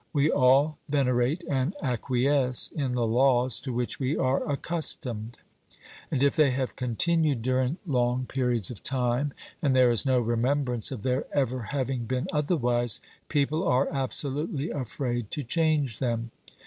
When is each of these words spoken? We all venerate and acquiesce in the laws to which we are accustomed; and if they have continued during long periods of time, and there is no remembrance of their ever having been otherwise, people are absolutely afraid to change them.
We 0.13 0.31
all 0.31 0.79
venerate 0.89 1.43
and 1.47 1.75
acquiesce 1.79 2.69
in 2.69 2.93
the 2.93 3.05
laws 3.05 3.59
to 3.59 3.71
which 3.71 3.99
we 3.99 4.17
are 4.17 4.43
accustomed; 4.51 5.37
and 6.09 6.23
if 6.23 6.35
they 6.35 6.49
have 6.49 6.75
continued 6.75 7.43
during 7.43 7.77
long 7.85 8.25
periods 8.25 8.71
of 8.71 8.81
time, 8.81 9.31
and 9.61 9.75
there 9.75 9.91
is 9.91 10.03
no 10.03 10.19
remembrance 10.19 10.91
of 10.91 11.03
their 11.03 11.25
ever 11.31 11.67
having 11.69 12.05
been 12.05 12.25
otherwise, 12.33 12.99
people 13.29 13.63
are 13.67 13.89
absolutely 13.91 14.71
afraid 14.71 15.29
to 15.29 15.43
change 15.43 15.99
them. 15.99 16.31